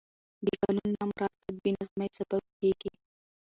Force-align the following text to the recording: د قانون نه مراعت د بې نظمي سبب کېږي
د 0.45 0.47
قانون 0.61 0.89
نه 0.97 1.03
مراعت 1.09 1.39
د 1.47 1.57
بې 1.63 1.71
نظمي 1.79 2.07
سبب 2.17 2.43
کېږي 2.59 2.91